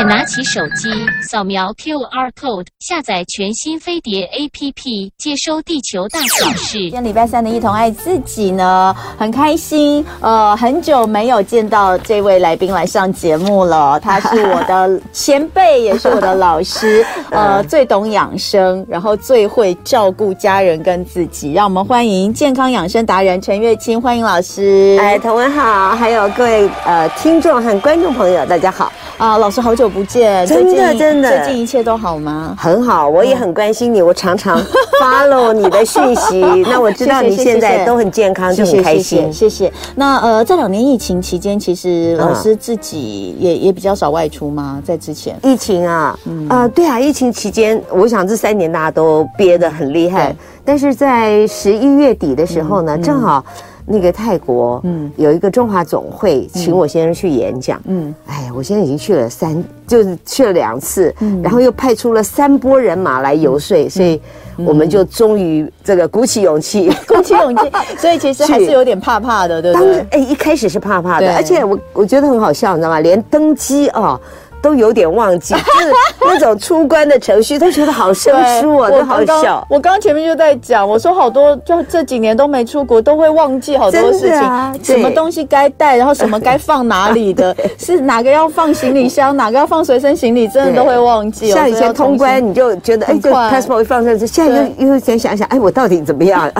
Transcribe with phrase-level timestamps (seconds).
[0.00, 0.88] 在拿起手机，
[1.28, 6.78] 扫描 QR code，下载全新飞碟 APP，接收地球大小事。
[6.78, 10.02] 今天礼拜三的一同爱自己呢，很开心。
[10.22, 17.04] 呃，很久没有见到这位来宾来上节目了， 他是我的前辈，也是我的老师。
[17.30, 21.52] 呃，最懂养生，然后最会照顾家人跟自己。
[21.52, 24.96] 让我们欢迎健康养生达人陈月清，欢迎老师。
[24.98, 28.90] 哎，同文好，还有各位呃听众和观众朋友，大家好。
[29.20, 32.56] 啊，老师好久不见，真的真的，最近一切都好吗？
[32.58, 34.58] 很好，我也很关心你，我常常
[34.98, 39.30] follow 你的讯息， 那我知道你现在都很健康，就很开心。
[39.30, 39.70] 谢谢。
[39.94, 44.80] 那呃，这两年疫情期间，其实老师自己也也比较少外出吗？
[44.82, 53.44] 在之前疫情啊，啊，对啊，疫情期间，我想这三年大家都憋得很厉害，但是在十一月底的时候呢，正好。
[53.92, 64.20] 那个泰国，嗯，有一个中华总会请我先生去演讲，嗯，哎，我现在已经去了三，就是去了两次，嗯，然后又派出了三波人马来游说，所以
[64.64, 67.62] 我们就终于这个鼓起勇气， 鼓起勇气，
[67.98, 70.06] 所以其实还是有点怕怕的，对不对？
[70.12, 73.00] 哎，一开始是怕怕的，而且我我觉得很好笑，你知道吗？
[73.00, 74.20] 连登机啊。
[74.62, 79.66] 都有点忘记， 就是那种出关的程序，都觉得好生疏啊，都好笑。
[79.68, 91.50] 我刚刚前面就在讲，我说好多就这几年都没出国，都会忘记好多事情，什么东西该带，然后什么该放哪里的， 是哪个要放行李箱， 哪个要放随身行李，真的都会忘记。
[91.50, 96.50] 像以前通关，你就觉得哎，对 passport 一放上去，现在又又先想想，哎，我到底怎么样？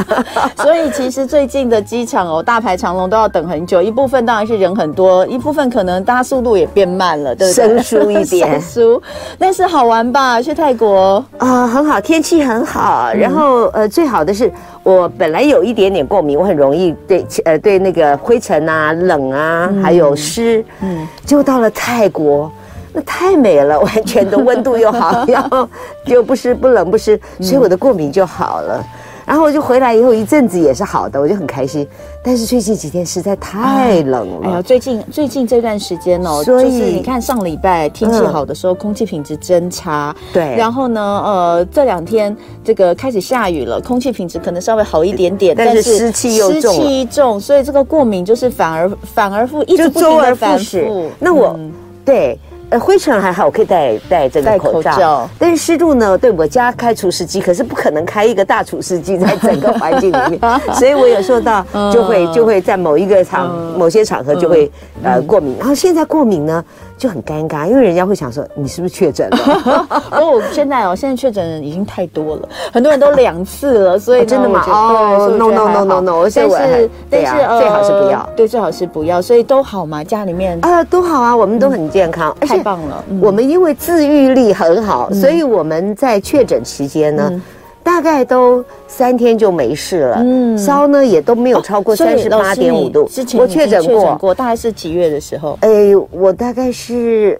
[0.57, 7.90] 所以其实最近的机场哦，大排长龙都要等很久，一部分当然是人很多，一部分可能大家速度也变慢了，对不对？
[7.91, 9.03] 疏一点，疏，
[9.39, 10.41] 但是好玩吧？
[10.41, 13.13] 去泰国啊，很好，天气很好。
[13.13, 14.51] 然后呃，最好的是
[14.83, 20.65] 我本来有一点点过敏，我很容易对呃对那个灰尘啊、冷啊，还有湿。
[20.81, 22.51] 嗯，就到了泰国，
[22.93, 25.69] 那太美了，完全的温度又好， 然后
[26.05, 28.85] 又不湿不冷不湿，所以我的过敏就好了。
[29.31, 31.87] 然后我就回来以后一阵子也是好的，我就很开心。
[32.21, 34.49] 但是最近几天实在太冷了。
[34.49, 40.13] 哎呀，最近最近这段时间哦，所以就是你看上礼拜天气好的时候，空气品质真差。
[40.33, 40.57] 对。
[40.57, 51.09] 然后呢，呃，这两天这个开始下雨了，空气品质可能稍微好一点点，但是湿气又重，湿气重，所以这个过敏就是反而反而复，一直不停的反复。
[51.21, 51.57] 那我
[52.05, 52.37] 对。
[52.71, 54.93] 呃，灰尘还好，我可以戴戴这个口罩。
[54.93, 56.17] 口罩，但是湿度呢？
[56.17, 60.41] 对，我家开除湿机，可是不可能开一个大除湿机在 整个环境里面，
[60.75, 64.71] 所以我有时候到就会就会在某一个场、嗯、某些场合就会、
[65.03, 65.57] 嗯、呃过敏。
[65.59, 66.65] 然后现在过敏呢？
[67.01, 69.87] 就很尴尬，因为人家会想说你是不是确诊了？
[70.13, 74.63] 哦，现在哦，现在确诊人已经太多了，很多人都两次了，所以真的吗？
[74.69, 83.03] 哦，no no no no no，但是但是最好是不要，对，最好是不要，所以都好嘛，家里面啊都好啊，我们都很健康，太棒了。
[83.23, 87.43] 我们因为自愈力很好，所以我们在确诊期间呢。
[87.91, 93.05] 大概都三天就没事了，嗯，烧呢也都没有超过三十八点五度。
[93.09, 95.59] 之前我确诊过，过，大概是几月的时候？
[95.61, 95.69] 哎，
[96.13, 97.39] 我大概是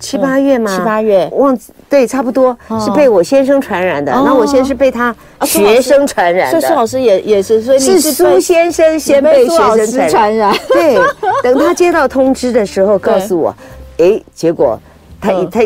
[0.00, 0.74] 七八月吗？
[0.74, 1.56] 七八月，忘
[1.90, 4.10] 对，差不多是被我先生传染的。
[4.10, 10.56] 那我先是被他学生传染的，苏老师也也是，所以是苏先生先被学生传染。
[10.68, 10.96] 对，
[11.42, 13.54] 等他接到通知的时候， 告诉我，
[13.98, 14.80] 哎，结果
[15.20, 15.60] 他他。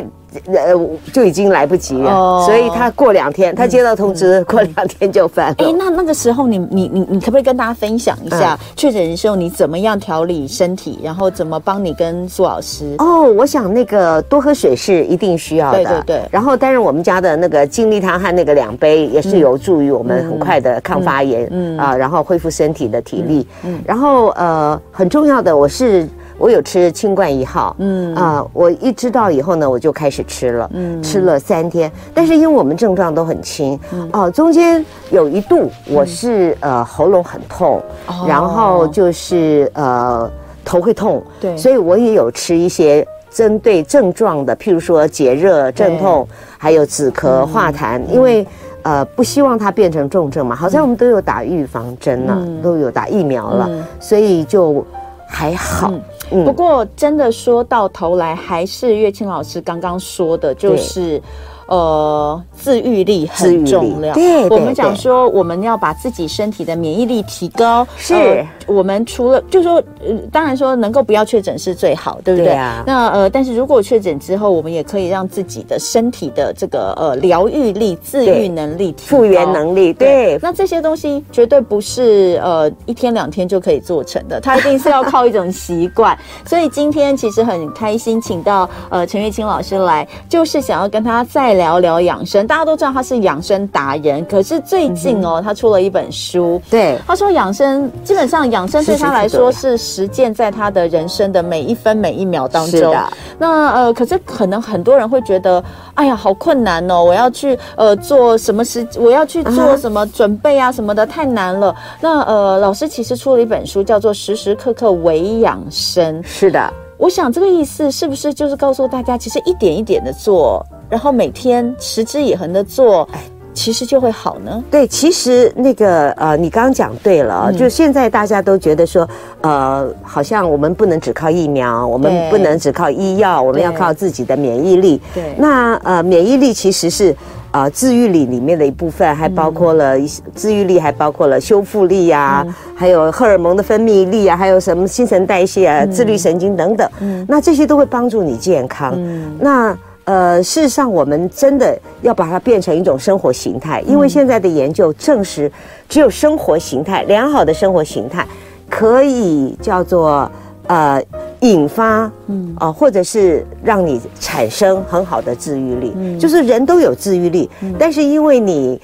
[0.46, 0.74] 呃，
[1.12, 5.54] 就已经来不及了，哦、所以他过两天，他接到通知，嗯、过两天就翻了。
[5.58, 12.94] 哎，那那个时候你，你你你你可不可以跟大家分享一下确诊的时候你怎么样调理身体，然后怎么帮你跟苏老师？
[12.98, 16.22] 哦，我想那个多喝水是一定需要的，对对对。
[16.30, 23.46] 然后，当然我们家的那个精力汤和那个两杯也是有助于我们很快的抗发炎，嗯啊、嗯呃，然后恢复身体的体力。
[23.64, 26.08] 嗯，嗯然后呃，很重要的我是。
[26.40, 28.14] 我有吃清冠一号，嗯。
[28.14, 40.28] 啊、呃，我一知道以后呢，我就开始吃了，嗯，吃了三天，但是因为我们症状都很轻，嗯、哦，中间有一度我是、嗯、呃喉咙很痛，哦、然后就是呃
[40.64, 46.26] 头会痛，对，所以我也有吃一些针对症状的，譬如说解热镇痛，
[46.56, 48.46] 还有止咳化痰，嗯、因为
[48.82, 54.84] 呃不希望它变成重症嘛，好像我们都有打预防针了，嗯、都有打疫苗了，嗯、所以就
[55.26, 55.92] 还好。
[56.30, 61.22] 不过，真的说到头来，还是月清老师刚刚说的，就是，对
[61.70, 64.12] 呃自愈力很重要。
[64.12, 67.86] 对，我们讲说我们要把自己身体的免疫力提高。
[67.96, 72.48] 是，呃、我们除了就说，呃，当然说能够不要确诊是最好，对不对？
[72.48, 72.82] 对啊。
[72.86, 79.92] 那呃，但是如果确诊之后，我们也可以让自己的身体的这个呃疗愈力、自愈能力复原能力。
[79.92, 86.18] 对，对那这些东西绝对不是呃一天两天就可以做成的，它一定是要靠一种习惯。
[86.44, 92.46] 所以今天其实很开心，请到呃陈月清老师来，就是想要跟他再聊聊养生。
[92.46, 96.60] 大家都知道他是养生达人，可是最近哦，嗯、他出了一本书。
[96.70, 102.80] 对，他说养生基本上养生对他来说是实践在他的人生的每一分每一秒当中。
[102.80, 103.12] 是的。
[103.38, 105.62] 那呃，可是可能很多人会觉得，
[105.94, 107.04] 哎呀，好困难哦！
[107.04, 108.86] 我要去呃做什么时？
[108.98, 111.74] 我要去做什么准备啊什么的，太难了。
[112.00, 116.22] 那呃，老师其实出了一本书，叫做《时时刻刻为养生》。
[116.26, 116.72] 是的。
[117.00, 123.08] 我想这个意思是不是就是告诉大家，其实一点一点的做，然后每天持之以恒的做，
[123.54, 124.62] 其实就会好呢？
[124.70, 129.08] 对，其实那个呃，你刚刚讲对了，嗯、就现在大家都觉得说，
[129.40, 135.00] 呃，好像我们不能只靠疫苗，我们不能只靠医药，我们要靠自己的免疫力。
[135.14, 137.16] 对，那呃，免疫力其实是。
[137.50, 146.88] 啊、呃，自愈力里面的一部分，还包括了一些自愈力，还包括了修复力啊，嗯、还有荷尔蒙的分泌力啊，还有什么新陈代谢啊、嗯、自律神经等等。
[147.00, 148.92] 嗯，那这些都会帮助你健康。
[148.96, 155.50] 嗯，那呃，事实上，我们真的要把它变成一种生活形态，因为现在的研究证实，
[155.88, 158.26] 只有生活形态良好的生活形态，
[158.68, 160.30] 可以叫做。
[160.66, 161.02] 呃，
[161.40, 162.54] 引发，嗯。
[162.58, 168.80] 啊、呃，或者是让你产生很好的治愈力，嗯，就是人都有治愈力，嗯，但是因为你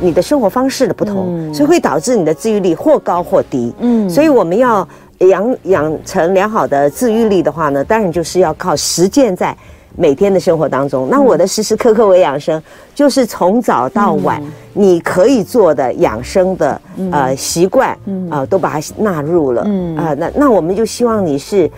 [0.00, 4.86] 你的生活方式的不同，嗯，所以会导致你的治愈力或高或低，嗯，所以我们要
[5.18, 9.56] 养养成良好的治愈力的话呢，当然就是要靠实践在。
[9.96, 12.62] 每天的生活当中，那我的时时刻刻为养生，嗯、
[12.94, 17.96] 就是从早到晚，嗯、你可以做的养生的、嗯、呃习惯，
[18.30, 19.96] 啊、都把它纳入了，嗯。
[19.96, 21.70] 啊、呃，那那我们就希望你是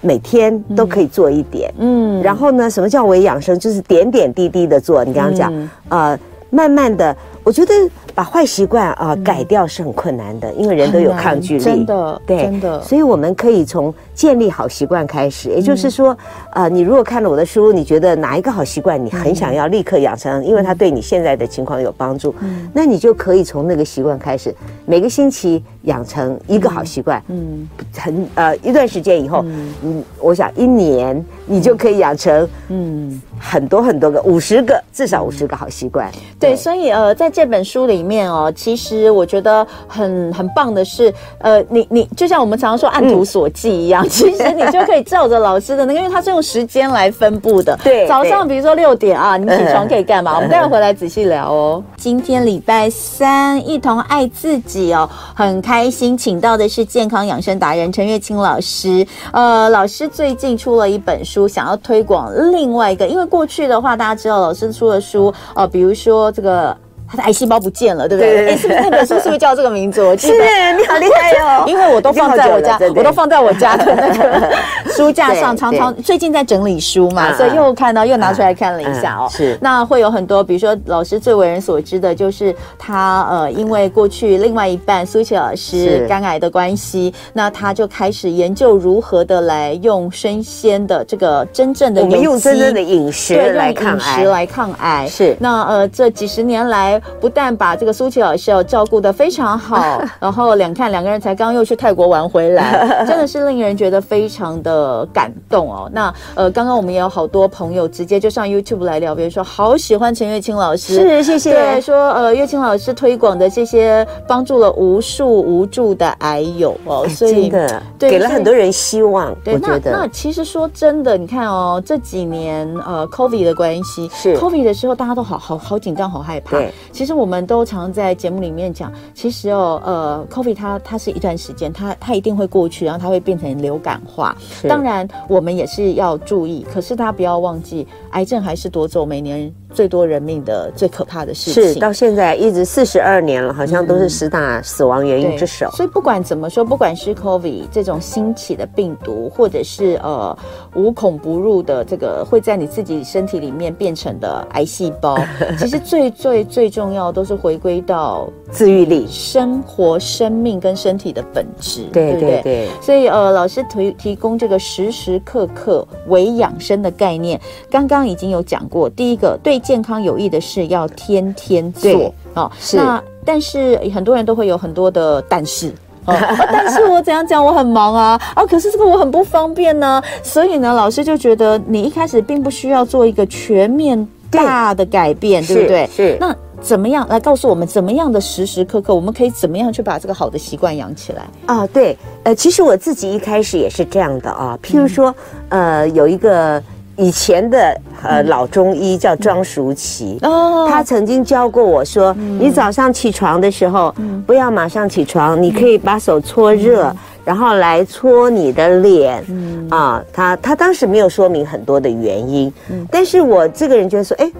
[0.00, 3.58] 每天都可以做一点，嗯，然后呢，什么叫为养生？
[3.58, 5.04] 就是点点滴滴的做。
[5.04, 6.18] 你刚刚讲，嗯、呃，
[6.50, 7.16] 慢慢的。
[7.42, 7.72] 我觉得
[8.20, 12.82] 把坏习惯啊改掉是很困难的，因为人都有抗拒力，真的，对，真的。
[12.82, 16.14] 所以我们可以从建立好习惯开始，也就是说，
[16.52, 22.34] 呃，你如果看了我的书，你觉得哪一个好习惯你很想要立刻养成，因为它对你现在的情况有帮助，
[22.74, 27.66] 那你就可以从那个习惯开始，每个星期养成一个好习惯，嗯，
[27.96, 29.42] 很呃一段时间以后，
[29.82, 36.10] 嗯，我想一年你就可以养成，嗯，很多很多个五十个，至少五十个好习惯。
[36.38, 37.30] 对，所以呃在。
[37.32, 47.78] 这本书里面哦，其实我觉得很很棒的是，呃，你你就像我们常常说按图索骥一样，嗯、 其实你就可以照着老师的那个，因为他是用时间来分布的。
[47.84, 50.32] 对，早上比如说六点啊，你起床可以干嘛？
[50.32, 51.82] 嗯、我们待会回来仔细聊哦。
[51.86, 59.06] 嗯、今天礼拜三，一同爱自己哦，很开心，请到的是健康养生达人陈月清老师。
[59.32, 66.76] 呃，老师最近出了一本书，想要推广另外一个，因为过去的话，大家知道老师出的书哦、呃，比如说这个。
[67.10, 68.50] 他的癌细胞不见了，对不对？
[68.50, 70.00] 哎，是不是那本书是不是叫这个名字？
[70.00, 74.48] 我记得你好厉害哦， 因为我都放在我家，我都放在我家的那个
[74.92, 79.26] 书架上， 常常最近在整理书嘛，所以又看到又拿出来看了一下哦。
[79.28, 95.08] 是，那会有很多，比如说老师最为人所知的就是他呃，因为过去另外一半苏琪老师肝癌的关系，那他就开始研究如何的来用生鲜的这个真正的，我们用真正的饮食来抗癌，饮食来抗癌。
[95.08, 96.99] 是，那呃这几十年来。
[97.20, 105.90] 不但把这个苏琪老师要照顾得非常好， 然后两看两个人才刚又去泰国玩回来， 真的是令人觉得非常的感动哦。
[105.92, 111.52] 那呃，刚刚我们也有好多朋友直接就上 YouTube 来聊，比如说好喜欢陈月清老师，是谢谢。
[111.52, 119.34] 对，说呃，月清老师推广的这些帮助了无数无助的癌友哦，所以真的对给了很多人希望。
[119.44, 126.56] 对，那那其实说真的，你看哦，这几年呃 COVID 的关系是 COVID 的时候，大家都好好好紧张，好害怕。
[126.58, 126.72] 对。
[126.92, 134.36] 其实我们都常在节目里面讲，其实哦，呃，COVID 它它是一段时间，它它一定会过去，然后它会变成流感化。
[134.40, 141.62] 是当然，我们也是要注意，可是大家不要忘记，癌症还是夺走每年最多人命的最可怕的事情。
[141.62, 145.66] 是到现在一直四十二年了，好像都是十大死亡原因之首。
[145.68, 150.36] 嗯、所以不管怎么说，不管是 COVID 这种新起的病毒，或者是呃
[150.74, 155.16] 无孔不入的这个会在你自己身体里面变成的癌细胞，
[155.58, 156.90] 其实最最最重要。
[156.90, 162.68] 重要都是回归到自愈力、生活、生命跟身体的本质，对对对，对。
[162.82, 167.40] 所以呃，老师提提供这个时时刻刻为养生的概念，
[167.70, 168.90] 刚刚已经有讲过。
[168.90, 172.50] 第一个，对健康有益的事要天天做哦。
[172.58, 172.76] 是。
[172.76, 175.68] 那但是很多人都会有很多的但是
[176.06, 176.14] 哦，
[176.50, 180.04] 但是我怎样讲，我很忙啊啊，可是这个我很不方便呢、啊。
[180.22, 185.86] 所以呢，老师就觉得你一开始并不需要做一个全面大的改变，对，对不对？
[185.86, 185.92] 是。
[185.96, 186.34] 是那。
[186.62, 191.66] 怎么样来告诉我们怎么样的时时刻刻，我们可以怎么样去把这个好的习惯养起来啊？
[191.68, 194.58] 对，呃，其实我自己一开始也是这样的啊。
[194.62, 195.08] 譬如说，
[195.48, 196.62] 嗯、呃，有一个
[196.96, 206.96] 以前的呃老中医叫庄淑琪哦，他曾经教过我说，嗯、你早上起床的时候，嗯、不要马上起床，你可以把手搓热，嗯、
[207.30, 209.24] 然后来搓你的脸。
[209.28, 214.32] 嗯啊，他他当时没有说明很多的原因，嗯，但是我这个人觉得说，哎。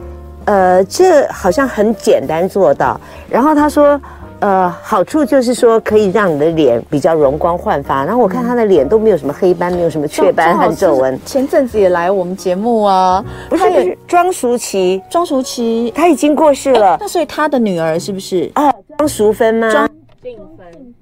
[0.46, 2.98] 呃，这好像很简单做到。
[3.28, 4.00] 然后他说，
[4.40, 8.04] 呃，好处就是说可以让你的脸比较容光焕发。
[8.04, 11.16] 然后我看他的脸都没有什么黑斑，没有什么雀斑和皱纹。
[11.24, 16.96] 前阵子也来我们节目啊，不是不是庄淑琪，庄淑琪他已经过世了。
[16.98, 18.72] 那所以他的女儿是不是啊？
[18.96, 19.70] 庄淑芬吗？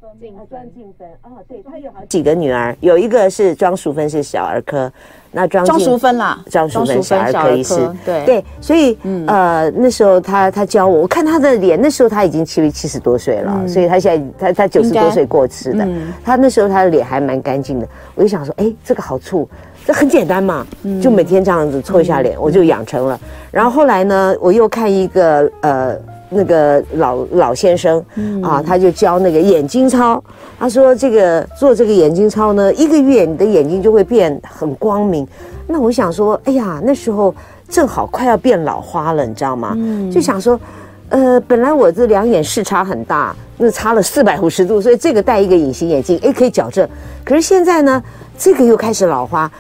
[0.01, 1.09] 庄静芬，静芬，静芬。
[1.23, 4.91] 哦，对，他有好几个女儿，有一个是庄淑芬，是小儿科。
[5.31, 19.47] 那庄庄淑芬啦，庄淑芬小儿科医师，对对，所以、嗯、呃那时候他他教我，我看他的脸，那时候他已经七七十多岁了，嗯、所以他现在他他九十多岁过世的，嗯、他那时候他的脸还蛮干净的，我就想说，哎，这个好处，
[19.85, 23.21] 这很简单嘛，嗯、就每天这样子搓一下脸，嗯、我就养成了。
[23.51, 25.99] 然后后来呢，我又看一个呃。
[26.31, 28.05] 那个老老先生
[28.43, 30.23] 啊，他就教那个眼睛操。
[30.59, 35.27] 他说这个做这个眼睛操呢，一个月你的眼睛就会变很光明。
[35.67, 37.35] 那我想说，哎呀，那时候
[37.69, 39.77] 正好快要变老花了，你知道吗？
[40.13, 40.59] 就想说，
[41.11, 46.89] 呃，本来我这两眼视差很大，那差了四百五十度，所以这个戴一个隐形眼镜，哎，可以矫正。
[47.25, 48.03] 可是现在呢，
[48.37, 49.51] 这个又开始老花。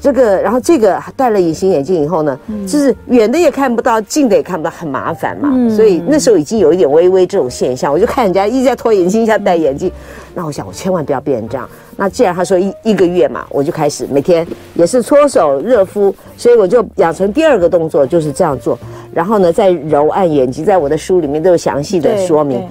[0.00, 5.50] 这个，然后这个戴了隐形眼镜以后呢，嗯、就是远的也看不到，近的也看不到，很麻烦嘛。
[5.52, 9.90] 嗯、所以那时候已经有一点微微这种现象，我就看人家一直在脱眼镜，一下戴眼镜。
[10.34, 11.68] 那我想，我千万不要变成这样。
[11.96, 18.78] 那既然他说一一个月嘛，我就开始每天也是搓手热敷，所以我就养成第二个动作就是这样做。
[19.12, 22.62] 然后呢，再揉按眼睛，在我的书里面都有详细的说明。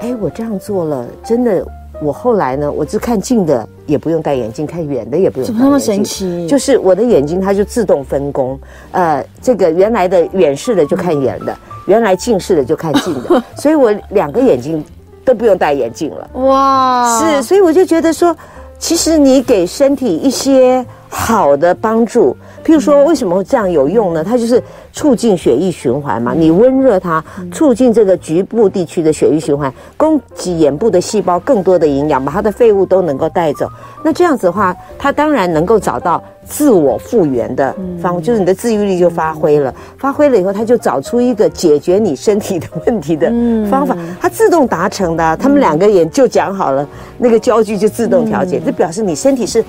[0.00, 1.66] 哎，我这样做了，真的。
[2.02, 5.54] 我后来呢，我就看近的也不用戴眼镜，看远的也不用戴眼镜。
[5.54, 6.46] 怎么那么神奇？
[6.46, 8.58] 就是我的眼睛它就自动分工，
[8.92, 14.84] 呃，这个原来的远视的就看远的，原来近视的就看近的， 所以我两个眼睛
[15.24, 16.28] 都不用戴眼镜了。
[16.40, 18.36] 哇，是，所以我就觉得说，
[18.78, 20.84] 其实你给身体一些
[21.18, 22.36] 好的帮助。
[22.62, 24.22] 譬如说，为什么会这样有用呢？
[24.22, 26.34] 它就是促进血液循环嘛。
[26.36, 33.66] 你温热它，促进这个局部地区的血液循环，供给眼部的细胞更多的营养，把它的废物都能够带走。
[34.04, 39.74] 那这样子的话，它当然能够找到自我复原的方，就是你的自愈力就发挥了。
[39.96, 43.32] 发挥了以后，它就找出一个解决你身体的问题的
[43.70, 45.36] 方法，它自动达成的。
[45.38, 49.64] 他们两个眼就讲好了，那个焦距就自动调节，这表示你身体是。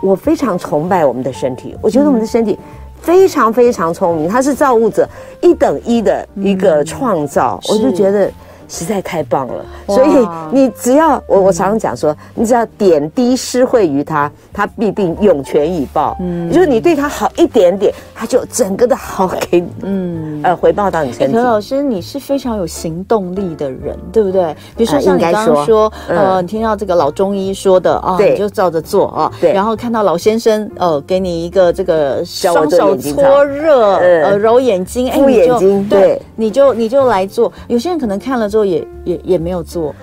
[0.00, 2.58] 我非常崇拜我们的身体，我觉得我们的身体
[3.00, 5.08] 非常非常聪明，它是造物者
[5.40, 8.30] 一等一的一个创造，我就觉得。
[8.70, 16.16] 实在太棒了，所以你只要我我常常讲说，你只要点滴施惠于他，他必定涌泉以报。
[16.20, 21.36] 嗯，就是你对他好一点点，他就整个的好给嗯呃回报到你身体。
[21.36, 24.54] 何老师，你是非常有行动力的人，对不对？
[24.76, 29.32] 比如说像你刚刚说，呃，你听到这个老中医说的啊，你就照着做啊。
[29.40, 29.52] 对。
[29.52, 37.52] 然后看到老先生呃给你一个这个双手搓热呃揉眼睛，哎眼睛，对，你就你就来做。
[37.66, 38.59] 有些人可能看了之后。
[38.64, 39.94] 也也也没有做，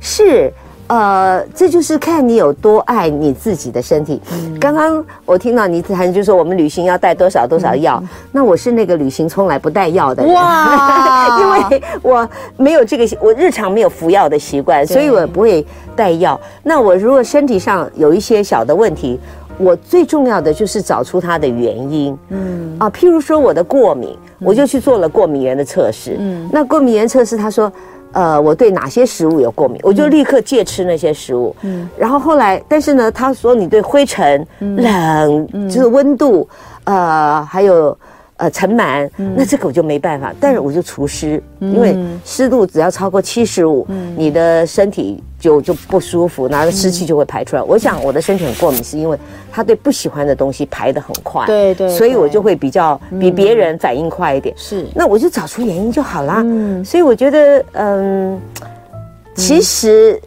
[0.00, 0.52] 是，
[0.88, 4.20] 呃，这就是看你有多爱你自己的身体。
[4.32, 15.64] 嗯、刚刚我听到你谈，就说我们旅行要带多少多少药，嗯、那我是那个旅行从来不带药的人，哇， 因为我没有这个，我日常没有服药的习惯，所以我不会
[15.96, 16.38] 带药。
[16.62, 19.18] 那我如果身体上有一些小的问题，
[19.56, 22.18] 我最重要的就是找出它的原因。
[22.28, 26.16] 嗯，啊，譬如说我的过敏，我就去做了过敏原的测试。
[26.18, 27.72] 嗯，那过敏原测试他说。
[28.12, 31.54] 呃，我对哪些食物有过敏，我就立刻戒吃那些食物。
[31.62, 36.48] 嗯，然后后来，但是呢，他说你对灰尘、冷，就是温度，
[36.84, 37.96] 呃，还有。
[38.42, 47.62] 呃，尘螨，那这个我就没办法，但是我就除湿，因为湿度只要超过七十五，你的身体就就不舒服，然后湿气就会排出来。
[47.62, 49.16] 我想我的身体很过敏，是因为
[49.52, 54.52] 他对不喜欢的东西排得很快，对对，所以我就会比较比别人反应快一点。
[54.58, 56.42] 是，那我就找出原因就好啦。
[56.44, 58.40] 嗯，所以我觉得，嗯。
[59.34, 60.20] 其实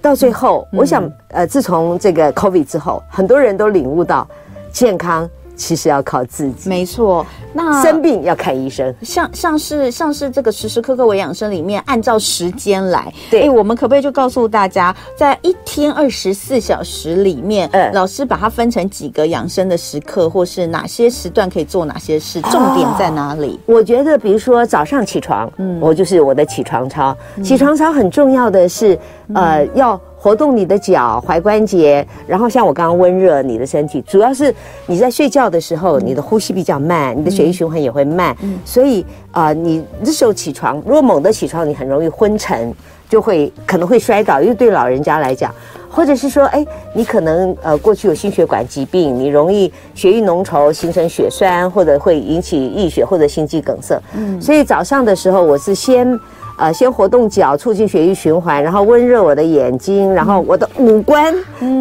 [0.00, 4.26] 到最后，我想，呃，自从这个 COVID 之后，很多人都领悟到
[4.72, 5.28] 健康。
[5.56, 7.26] 其实要靠自己，没错。
[7.52, 13.10] 那生病要看医生，像像是像是这个时时刻刻微养生里面，按照时间来。
[13.30, 23.58] 对，欸，我们可不可以就告诉大家，在一天二十四小时里面，嗯，老师把它分成几个养生的时刻，或是哪些时段可以做哪些事，重点在哪里？
[23.66, 27.16] 哦，我觉得，比如说早上起床，嗯，我就是我的起床操。
[27.36, 28.98] 嗯，起床操很重要的是，
[29.34, 30.00] 呃，嗯，要。
[30.18, 34.52] 活动你的脚踝关节，然后像我刚刚温热你的身体，主要是
[34.86, 42.74] 你在睡觉的时候，你的呼吸比较慢，你的血液循环也会慢，所以啊，你这时候起床，如果猛地起床，你很容易昏沉，
[43.08, 45.54] 就会可能会摔倒，因为对老人家来讲，
[45.88, 54.00] 或者是说，哎，你可能呃过去有心血管疾病，你容易血液浓稠形成血栓，或者会引起溢血或者心肌梗塞。
[54.16, 56.18] 嗯，所以早上的时候，我是先。
[56.56, 61.34] 呃，先活动脚，促进血液循环，然后温热我的眼睛，然后我的五官，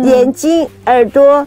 [0.03, 1.45] 眼睛、耳朵，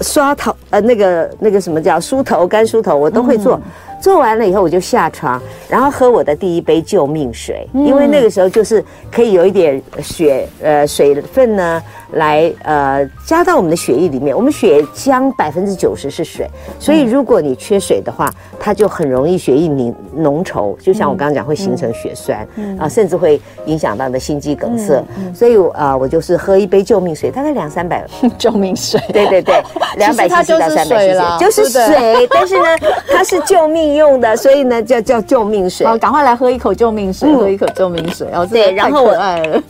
[0.00, 3.60] 刷头，呃，那个那个什么叫梳头、干梳头，我都会做。
[4.00, 14.34] 做完了以后，我就下床，然后喝我的第一杯救命水，因为那个时候就是可以有一点血呃水分呢，来呃加到我们的血液里面。
[14.34, 22.46] 我们血浆百分之九十是水，所以如果你缺水的话，它就很容易血液凝浓稠，就像我刚刚讲会形成血栓
[22.78, 25.04] 啊，甚至会影响到你的心肌梗塞。
[25.34, 28.06] 所以啊，我就是喝一杯救命水，大概两三百
[28.38, 28.98] 救命水。
[29.12, 29.62] 对对对，
[29.96, 32.64] 两百 cc 到三百 cc 就是水，但是呢，
[33.08, 33.89] 它是救命。
[33.94, 35.86] 用的，所以呢叫叫救命水。
[35.86, 38.28] 好，赶快来喝一口救命水，喝一口救命水。
[38.32, 39.14] 哦，对，然后我，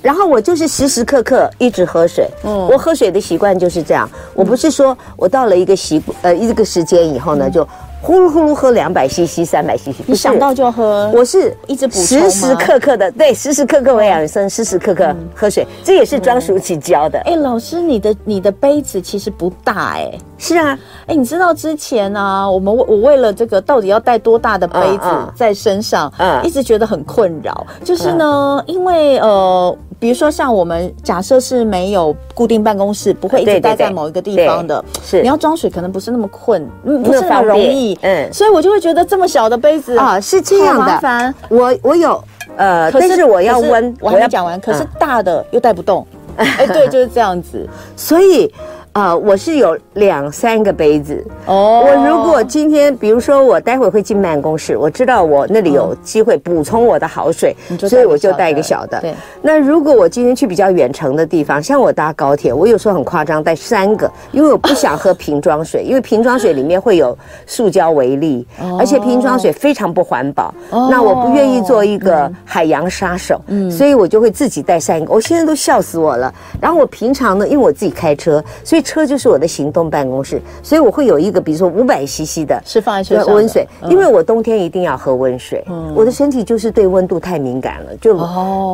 [0.02, 2.28] 然后我就是时时刻刻一直喝水。
[2.44, 4.08] 嗯，我喝水的习惯就是这样。
[4.34, 7.66] 我不是说我到了一个习呃一个时间以后呢就。
[8.02, 11.10] 呼噜呼噜喝两百 CC、三百 CC，你想到就喝。
[11.14, 17.18] 我是一直补充，时时刻刻的，对，时时刻刻微养生，时时刻刻喝水，这也是庄淑琪教的。
[17.20, 20.10] 哎，老师，你的你的杯子其实不大哎。
[20.38, 27.66] 是啊，哎，你知道之前呢，我们我为了这个到底要带多大的杯子在身上，嗯，一直觉得很困扰。
[27.84, 29.76] 就是呢，因为呃。
[29.98, 35.20] 比如说，像我们假设是没有固定办公室，不会一直待在某一个地方的，是。
[35.20, 41.34] 你要装水可能不是那么困，嗯，不是那么容易，嗯，所以我就会觉得这么小的杯子啊，是这样的，麻烦。
[41.48, 42.22] 我我有，
[42.56, 46.06] 呃，但是我要温，我还没讲完，可是大的又带不动，
[46.36, 48.52] 哎，对，就是这样子， 所以。
[48.92, 51.84] 啊、呃，我是有两三个杯子哦。
[51.86, 59.00] 我如果今天，比如说我待会会进办公室，我知道我那里有机会补充我的好水，哦、所以我就带一个小的。
[59.00, 59.14] 对。
[59.40, 70.52] 那如果我今天去比较远程的地方，像我搭高铁，我有时候很夸张带三个，因为我不想喝瓶装水，因为瓶装水里面会有塑胶微粒，哦、而且瓶装水非常不环保。
[70.70, 70.88] 哦。
[70.90, 75.14] 那我不愿意做一个海洋杀手，嗯，所以我就会自己带三个。
[75.14, 76.34] 我现在都笑死我了。
[76.60, 78.80] 然后我平常呢，因为我自己开车，所以。
[78.90, 88.18] 车就是我的行动办公室，所以我会有一个，比如说五百 CC 的，是放在车上温水，因为我冬天一定要喝温水，我的身体就是对温度太敏感了，就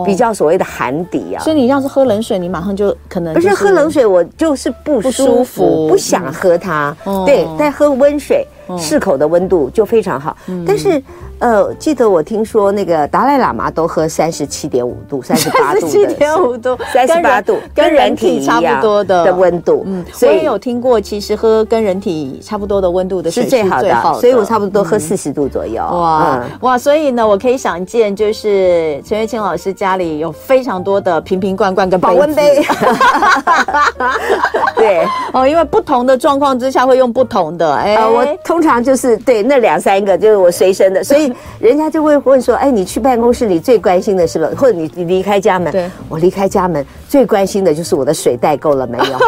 [0.07, 1.45] 比较所谓的寒底啊。
[1.45, 6.97] 所以你要是喝冷水，你马上就可能不是喝冷水，我就是不舒服，不想喝它。
[7.27, 8.47] 对，但喝温水，
[8.79, 10.37] 适口的温度就非常好。
[10.67, 11.03] 但是。
[11.39, 19.83] 呃，记得我听说那个达赖喇嘛都喝三十七点五度、 三十八度、三十七点五度、三十八度，跟人体差不多的的温度。
[19.85, 24.19] 嗯，所以我也有听过，其实喝跟人体差不多的温度的水是最好的。
[24.19, 25.83] 所以我差不多喝四十度左右。
[25.83, 32.65] 哇哇，所以呢，我可以想见，就是陈月清老师家里有非常多的瓶瓶罐罐跟保温杯。
[34.75, 37.75] 对哦，因为不同的状况之下会用不同的。
[37.75, 38.25] 哎，我
[38.57, 41.31] 通常就是对那两三个就是我随身的，所以。
[41.61, 44.49] 人家就会问说：“哎，你去办公室里最关心的是什么？
[44.57, 45.71] 或者你你离开家门？
[45.71, 49.19] 对，我离开家门最关心的就是我的水带够了没有？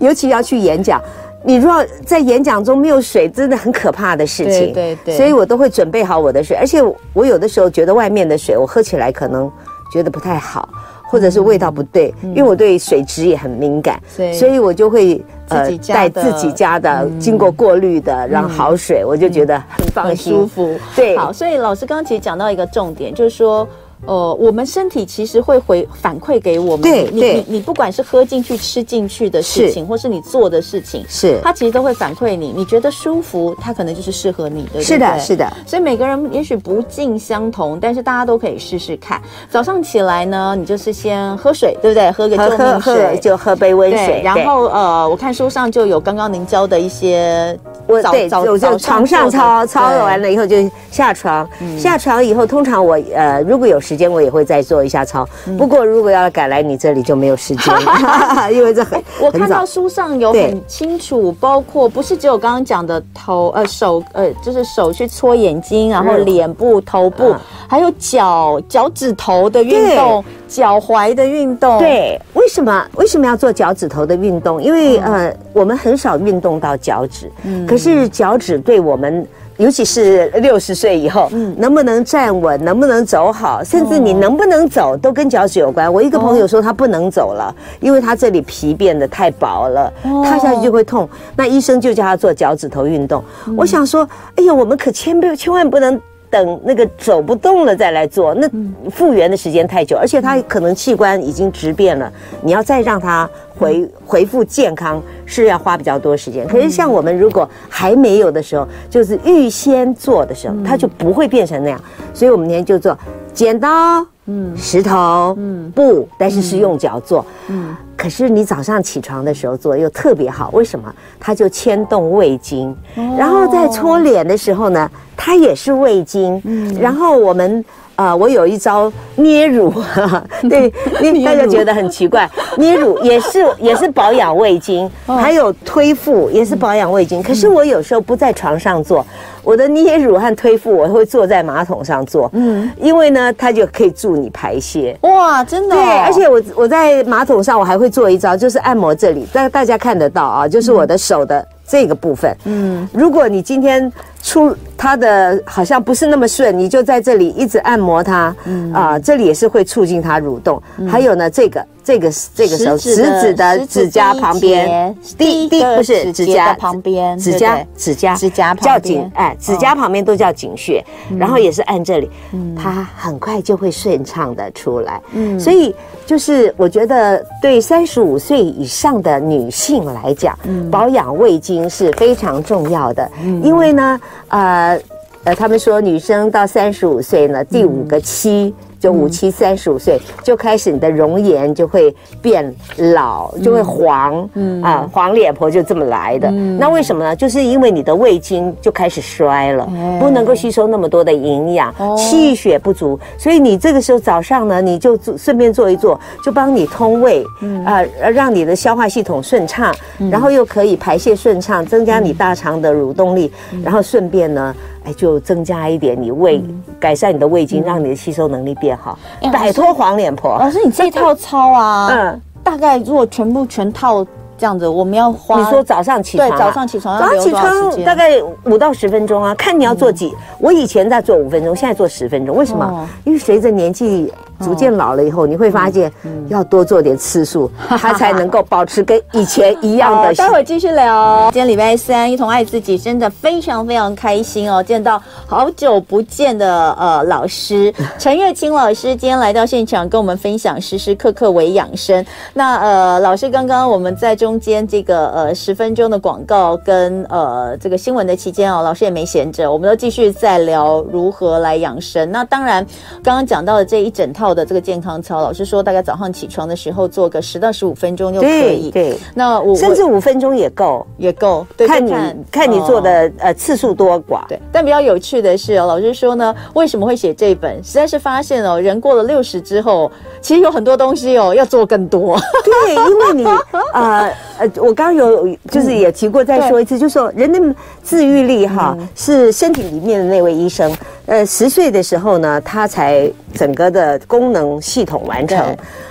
[0.08, 1.00] 尤其要去演讲，
[1.44, 4.72] 你如果在演讲中没有水，真的很可怕的事情。
[4.72, 9.48] 对对对，所以我都会准备好我的水，而且我有的时候觉得外面的水我喝起来可能
[9.92, 10.68] 觉得不太好。”
[11.10, 13.98] 或者是味道不对，因为我对水质也很敏感，
[14.34, 20.78] 所以我就会呃带自己家的经过过滤的，然后好水，我就觉得很放心，舒服。
[20.94, 23.66] 对，好，所以老师刚刚其实讲到一个重点，就是说。
[24.08, 32.50] 呃，我们身体其实会回反馈给我们，对，你你你不管是喝进去、吃进去的事情，或是你做的事情，是它其实都会反馈你。
[32.56, 34.80] 你觉得舒服，它可能就是适合你的。
[34.80, 35.46] 是的，是的。
[35.66, 39.20] 所以每个人也许不尽相同，但是大家都可以试试看。
[39.50, 42.10] 早上起来呢，你就是先喝水，对不对？
[42.12, 44.22] 喝个救命水，就喝杯温水。
[44.24, 47.54] 然后呃，我看书上就有刚刚您教的一些，
[48.02, 50.56] 早早就床上操操完了以后就
[50.90, 51.46] 下床，
[51.78, 55.28] 下床以后通常我呃如果有时间，我也会再做一下操。
[55.58, 67.34] 不过如果要赶来你这里就没有时间了， 因为这很 我看到书上有很清楚，包括不是只有刚刚讲的头呃手呃就是手去搓眼睛，然后脸部、头部，
[67.66, 71.78] 还有脚脚趾头的运动，脚踝的运动。
[71.78, 74.62] 对，为什么为什么要做脚趾头的运动？
[74.62, 77.30] 因为呃我们很少运动到脚趾，
[77.66, 79.26] 可是脚趾对我们。
[79.58, 85.92] 尤其是六十岁以后，嗯，能不能站稳，能不能走好，甚至你能不能走，都跟脚趾有关。
[85.92, 89.92] 我一个朋友说他不能走了，因为他这里皮变得太薄了，
[90.24, 91.08] 踏下去就会痛。
[91.36, 93.22] 那医生就叫他做脚趾头运动。
[93.56, 96.00] 我想说，哎呀，我们可千不千万不能。
[96.30, 98.48] 等那个走不动了再来做，那
[98.90, 102.12] 复原的时间太久，而且他可能器官已经质变了，
[102.42, 106.46] 你要再让他回恢复健康是要花比较多时间。
[106.46, 111.80] 可是像我们如果还没有的时候，就是预先做的时候，他就不会变成那样。
[112.12, 112.96] 所以我们今天就做
[113.32, 114.06] 剪刀。
[114.28, 120.94] 嗯，石头，嗯，布，但是是用脚做，嗯，可是你早上起床的时候做又特别好，为什么？
[121.18, 122.76] 它就牵动胃经，
[123.16, 127.64] 然后在搓脸的时候呢，它也是胃经，嗯，然后我们。
[127.98, 129.74] 啊、呃，我有一招捏乳，
[130.48, 130.70] 对，
[131.24, 137.20] 大家觉得很奇怪， 捏乳也是也是保养胃经，还有推腹也是保养胃经。
[137.20, 139.04] 可是我有时候不在床上做，
[139.48, 144.94] 我的捏乳和推腹我会坐在马桶上做，嗯，因为呢，它就可以助你排泄。
[145.00, 145.78] 哇，真的、哦？
[145.78, 151.46] 对，而且我我在马桶上我还会做一招，就是按摩这里，大大家看得到啊，就是我的手的。
[151.70, 153.92] 这个部分，嗯，如果你今天
[154.28, 158.72] 出它的好像不是那么顺，你就在这里一直按摩它，嗯。
[158.74, 160.62] 啊，这里也是会促进它蠕动。
[160.86, 170.84] 还有呢，这个这个这个时候，食指的指甲旁边，第第不是指甲旁边，指甲指甲指甲叫颈，哎，指甲旁边都叫井穴，
[171.18, 172.10] 然后也是按这里，
[172.54, 175.00] 它很快就会顺畅的出来。
[175.12, 175.74] 嗯，所以
[176.06, 180.38] 就是我觉得对三十五岁以上的女性来讲，
[180.70, 181.68] 保养胃经。
[181.68, 183.08] 是非常重要的，
[183.42, 184.80] 因为呢，呃，
[185.24, 188.54] 呃，他们说女生到三十五岁呢，第五个七。
[188.78, 192.54] 就五七三十五岁就开始，你的容颜就会变
[192.94, 194.62] 老，就会黄，嗯。
[194.62, 196.30] 啊，黄脸婆就这么来的。
[196.30, 197.16] 那为什么呢？
[197.16, 199.68] 就是因为你的胃经就开始衰了，
[200.00, 207.24] 不能够吸收那么多的营养，气血不足，所以你这个时候早上呢，你就顺便做一做，就帮你通胃，
[207.64, 209.74] 啊，让你的消化系统顺畅，
[210.10, 214.54] 然后又可以排泄顺畅，增加你大肠的蠕动力，然后顺便呢。
[214.84, 216.42] 哎就增加一点你胃，
[216.80, 218.98] 改善你的胃经，让你的吸收能力变好，
[219.32, 220.38] 摆脱黄脸婆。
[220.38, 224.04] 老师，你这套操啊，嗯，大概如果全部全套
[224.36, 225.38] 这样子，我们要花。
[225.38, 230.14] 你说早上起床，对，早上起床，早上起床大概五到十分钟啊，看你要做几。
[230.38, 232.88] 我以前在做五分钟，现在做十分钟，为什么？
[233.04, 234.12] 因为随着年纪。
[234.40, 235.92] 逐渐老了以后，你会发现
[236.28, 240.14] 要多做点次数， 它才能够保持跟以前一样的。
[240.14, 241.28] 待会儿继续聊。
[241.32, 244.62] 今天礼拜三，一同爱自己，真的非常非常开心哦！
[244.62, 252.04] 见到好久不见的呃老师陈月清老师， 今天来到现场跟我们分享时时刻刻为养生。
[252.32, 262.10] 那呃，老师刚刚我们在中间这个呃十分钟的广告跟呃这个新闻的期间哦，老师也没闲着，我们都继续在聊如何来养生。
[262.12, 262.64] 那当然，
[263.02, 264.27] 刚刚讲到的这一整套。
[264.34, 268.70] 的这个健康操，老师说大概早上起床的时候做个十到十五分钟就可以。
[268.70, 271.46] 对，对那我甚至五分钟也够，也够。
[271.58, 274.26] 看你看，看你做的、哦、呃次数多寡。
[274.28, 277.62] 对，但比较有趣的是哦，老师说呢，为什么会写这本？
[277.62, 282.18] 实在是发现哦，人过了六十之后，其实有很多东西哦要做更多。
[282.44, 283.24] 对，因为你
[283.72, 290.72] 呃呃，我刚刚有就是也提过，再说一次，嗯、就是说人的自愈力哈、嗯、是身体里面的那位医生。
[291.06, 295.38] 呃，十岁的时候呢，他才整个的功能系统完成，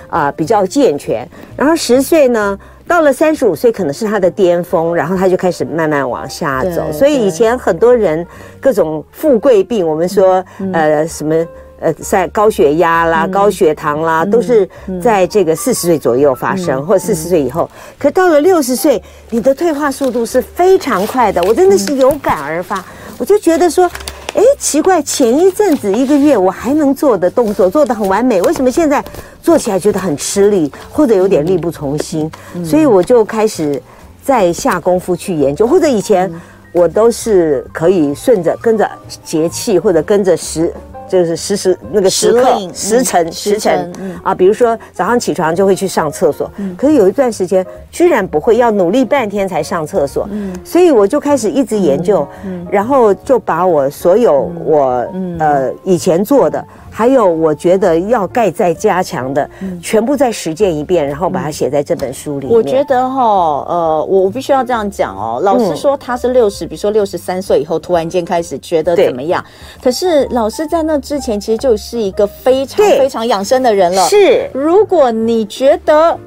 [0.08, 1.28] 啊、呃，比较健全。
[1.56, 6.90] 然后十岁呢，到了三十五岁可能是他的巅峰，然后他就开始慢慢往下走。
[6.92, 8.24] 所以以前很多人
[8.60, 11.34] 各种富贵病，我们说呃什么
[11.80, 14.68] 呃在高血压啦、高血糖啦，都是
[15.02, 17.68] 在这个四十岁左右发生，或者四十岁以后。
[17.98, 22.84] 可到了六十岁，你的退化速度是非常快的，我真的是有感而发，
[23.18, 23.90] 我就觉得说。
[24.34, 29.02] 哎，奇怪，前一阵子一个月我还能做的动作做得很完美，为什么现在
[29.42, 32.30] 做起来觉得很吃力，或者有点力不从心？
[32.62, 33.82] 所以我就开始
[34.22, 36.30] 在下功夫去研究，或者以前
[36.72, 38.88] 我都是可以顺着跟着
[39.24, 40.72] 节气或者跟着时。
[41.08, 43.92] 就是时时那个时刻时辰时辰
[44.22, 50.28] 啊，比如说早上起床就会去上厕所，可是有一段时间居然不会，要努力半天才上厕所，
[50.64, 52.26] 所以我就开始一直研究，
[52.70, 55.06] 然后就把我所有我
[55.38, 56.64] 呃以前做的。
[56.90, 59.48] 还有我觉得要盖再加强的，
[59.82, 62.54] 全部再实践一遍，然后把它写在这本书里面。
[62.54, 63.22] 我觉得哈，
[63.68, 65.40] 呃，我我必须要这样讲哦。
[65.42, 69.44] 老师说他是六十，比如说六十三岁以后突然间开始觉得怎么样？
[69.82, 74.02] 可是老师在那之前其实就是一个非常非常养生的人了。
[74.08, 76.18] 是，如果你觉得。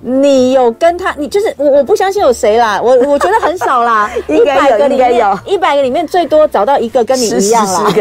[0.00, 7.92] 你有跟他，你就是我，我不相信有谁啦，我我觉得很少啦， 一百个里面有，一百个里面最多找到一个跟你一样啦，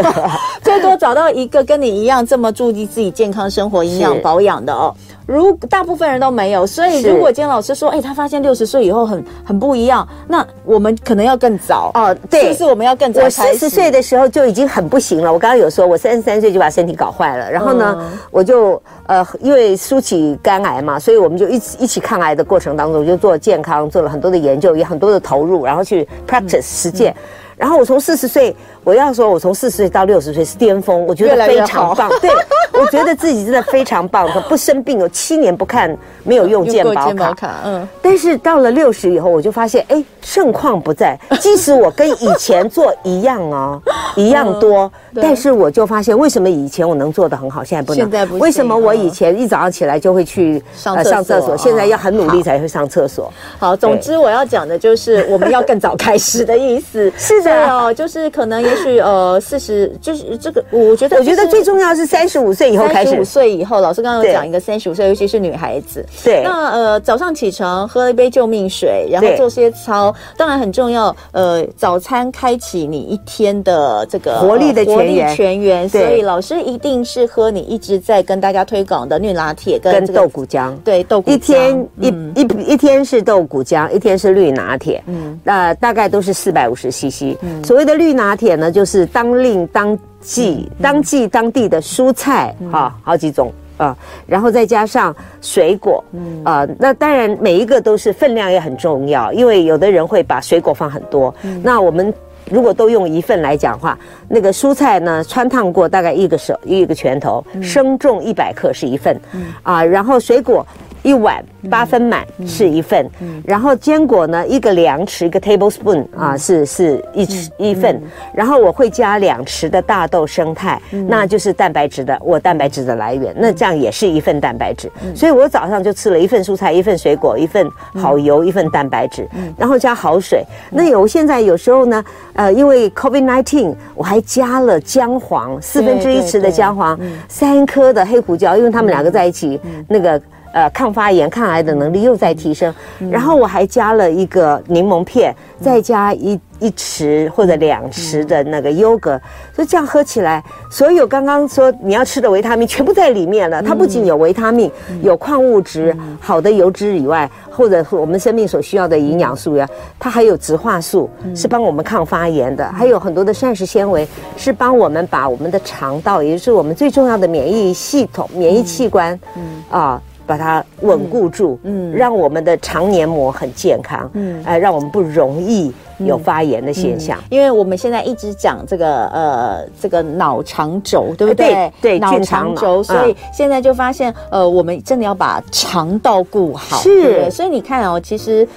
[0.67, 4.93] 最多找到一个跟你一样这么注意自己健康生活、营养保养的哦。
[5.25, 12.15] 如大部分人都没有，所以如果今天老师说，哎、欸，他发现六十岁以后很很不一样，那我们可能要更早哦。
[12.29, 13.23] 对，是不是我们要更早？
[13.23, 15.31] 我四十岁的时候就已经很不行了。
[15.31, 27.15] 我刚刚有说，我三十三岁就把身体搞坏了，然后呢，嗯、我就呃，因为输起肝癌嘛，所以我们就一起一起抗癌的过程当中，就做健康，做了很多的研究，也很多的投入，然后去 practice、嗯、实践。
[27.57, 28.55] 然后我从四十岁，
[28.87, 32.09] 我要说，我从四十岁到六十岁是巅峰，我觉得非常棒。
[32.21, 32.31] 对，
[32.79, 37.33] 我觉得自己真的非常棒，不生病，有七年不看没有用健保卡。
[37.33, 41.19] 卡嗯，但是到了六十以后，我就发现，哎，盛况不在。
[41.41, 43.81] 即使我跟以前做一样哦，
[44.15, 47.97] 一样多，但是我就发现，为什么以前我能做的很好，现在不能？
[47.97, 48.39] 现在不行。
[48.39, 53.29] 为什么我以前一早上起来就会去上上厕所，现在要很努力才会上厕所？
[53.59, 57.11] 好，总之我要讲的就是我们要更早开始的意思。
[57.19, 57.41] 是。
[57.41, 66.03] 的哦，就是可能也许呃四十，就是这个，我觉得我觉得最重要是三十五岁以后开始，三十五岁以后，老师刚刚有讲一个三十五岁，尤其是女孩子。
[66.23, 71.15] 对，那呃早上起床喝一杯救命水，然后做些操，当然很重要。
[71.31, 75.87] 呃，早餐开启你一天的这个活力的泉源，泉源。
[75.87, 80.75] 所以老师一定是喝你一直在跟大家推广的绿拿铁跟豆谷浆。
[80.83, 81.23] 对，豆。
[81.27, 85.03] 一天一一一天是豆谷浆，一天是绿拿铁。
[85.07, 87.35] 嗯，那大概都是四百五十 CC。
[87.65, 96.03] 所谓的绿拿铁呢，就是当令当季、当季当地的蔬菜哈，好几种啊，然后再加上水果，
[96.43, 101.33] 啊，那当然每一个都是分量也很重要，因为有的人会把水果放很多。
[101.63, 102.13] 那我们
[102.49, 109.19] 如果都用一份来讲话，那个蔬菜呢，穿烫过大概一个手一个拳头，生重一百克是一份，
[109.63, 110.65] 啊，然后水果。
[111.07, 113.09] 一碗八分满是一份，
[113.45, 117.25] 然后坚果呢，一个量匙一个 tablespoon 啊，是是一
[117.57, 118.01] 一份，
[118.33, 127.65] 然后我会加两匙的大豆生态，那就是蛋白质的我蛋白质的来源，那这样也是一份蛋白质，所以我早上就吃了一份蔬菜，一份水果，一份
[127.95, 129.25] 好油，一份蛋白质，
[129.57, 130.43] 然后加好水。
[130.69, 140.21] 那有现在有时候呢，呃，因为 COVID nineteen，我还加了姜黄四分之一匙的姜黄，三颗的黑胡椒，因为他们两个在一起那个。
[140.57, 149.21] 呃，抗发炎、抗癌的能力又在提升，嗯、然后我还加了一个柠檬片，嗯、再加一一匙或者两匙的那个优格，嗯、
[149.53, 153.61] 所以这样喝起来，所有刚刚说你要吃的维他命全部在里面了。
[153.61, 169.63] 嗯、它不仅有维他命、嗯、有矿物质、嗯、好的油脂以外，或者我们生命所需要的营养素呀，它还有植化素，嗯、是帮我们抗发炎的，嗯、还有很多的膳食纤维，是帮我们把我们的肠道，也就是我们最重要的免疫系统、免疫器官，嗯。
[169.69, 170.01] 啊。
[170.27, 177.17] 把它稳固住，嗯，让我们的肠黏膜很健康，嗯，哎，让我们不容易有发炎的现象。
[177.29, 181.71] 因为我们现在一直讲这个呃，这个脑肠轴，对不对？
[181.81, 187.31] 对，脑肠轴，所以现在就发现，呃，我们真的要把肠道顾好，是。
[187.31, 188.47] 所以你看哦，其实。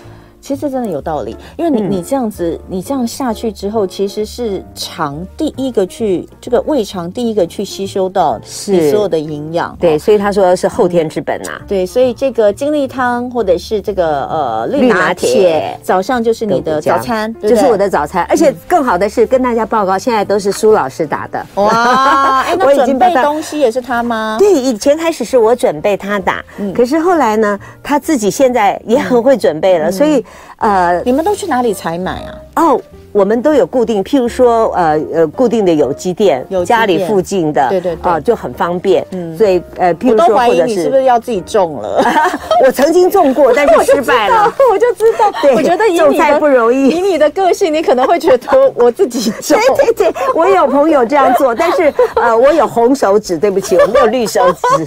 [0.40, 9.76] 其实真的有道理，因为你你这样子，你这样下去之后，其实是肠第一个去这个胃肠第一个去吸收到你所有的营养。
[9.78, 11.60] 对，所以他说是后天之本呐。
[11.68, 18.24] 对，所以这个精力汤或者是这个呃绿拿铁，早上就是你的早餐，就是我的早餐。
[18.30, 21.46] 而且更好的是跟大家报告，现在都是苏老师打的。
[21.56, 24.36] 哇， 哎，那准备东西也是他吗？
[24.38, 26.42] 对，以前开始是我准备他打，
[26.74, 30.24] 可是后来呢，他自己现在也很会准备了，所以。
[30.58, 32.34] 呃，你们都去哪里采买啊？
[32.56, 32.80] 哦。
[33.12, 39.04] 我们都有固定，譬如说，呃呃，固定的有机店，有家里附近的，对对啊，就很方便。
[39.10, 42.00] 嗯，所以呃，譬如说，或者是你是不是要自己种了？
[42.64, 44.54] 我曾经种过，但是 失败了。
[44.72, 46.90] 我就知道，对，我觉得种菜不容易。
[46.90, 49.58] 以你的个性，你可能会觉得我自己种。
[49.76, 54.86] 对对对，我有朋友这样做，但是呃，我有红手指，对不起，我没有绿手指。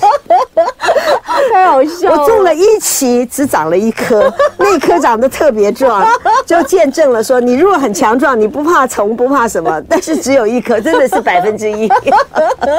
[1.51, 2.21] 太好笑了！
[2.21, 6.07] 我种了一期，只长了一颗，那颗长得特别壮，
[6.45, 8.13] 就见证了说，你如果很强。
[8.17, 11.89] 壮，你不怕虫，不怕什么，但是只有一颗，真的是百分之一。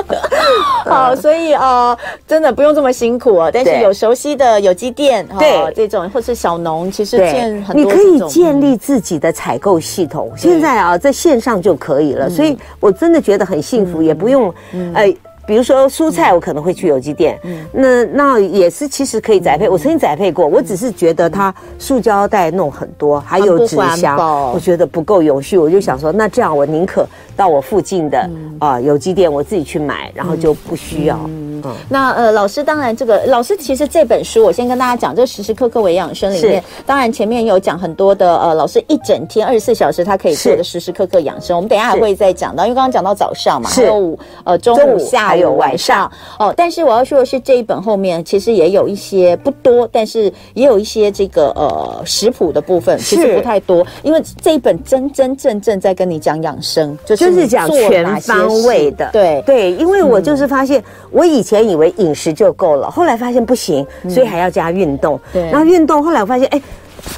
[0.87, 1.97] 好，所以呃，
[2.27, 3.51] 真的不用这么辛苦啊。
[3.53, 7.85] 但是有熟悉的有机店，对这种或是小农，其实建很多。
[7.85, 12.31] 你可以建立自己的采购系统，现在啊，在线上就可以了。
[12.31, 14.55] 所以我真的觉得很幸福，也不用
[14.95, 15.13] 呃。
[15.47, 19.69] 比如说蔬菜，我可能会去有机店，嗯，那那也是其实可以宅配。
[19.69, 24.17] 我曾经宅配过，我只是觉得它塑胶袋弄很多，还有纸箱，
[24.53, 31.19] 我觉得不够永续，我就想说，那这样我宁可到我附近的啊有机店，我自己去买，然后就不需要。
[31.27, 45.34] 嗯，那呃，老师当然这个老师其实这本书，我先跟大家讲，这时时刻刻为养生里面，当然前面有讲很多的呃，老师一整天二十四小时他可以做的时时刻刻养生，我们等一下还会再讲到，因为刚刚讲到早上嘛，还有呃中午、下午。
[45.35, 46.09] 还有晚上。
[46.39, 59.43] 哦，但是我要说的是，这一本后面其实也有一些不多，但是也有一些这个呃食谱的部分，其实不太多，因为这一本真真正正在跟你讲养生，就是就是讲全方位的，对。
[59.45, 66.63] 对，因为我就是发现，我以前以为饮食就够了，后来发现不行，所以还要加运动，对，然后运动后来我发现，哎。